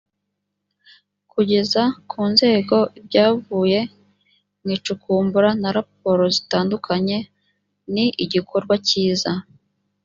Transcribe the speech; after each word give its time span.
kugeza 1.31 1.81
ku 2.09 2.19
nzego 2.31 2.77
ibyavuye 2.99 3.79
mu 4.61 4.69
icukumbura 4.77 5.49
na 5.61 5.69
raporo 5.77 6.23
zitandukanye 6.35 7.17
ni 7.93 8.05
igikorwa 8.23 8.75
cyiza 8.87 9.31